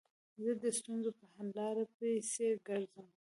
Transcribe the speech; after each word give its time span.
زه 0.43 0.51
د 0.63 0.65
ستونزو 0.79 1.11
په 1.19 1.25
حل 1.33 1.47
لارو 1.59 1.83
پيسي 1.97 2.49
ګرځم. 2.67 3.07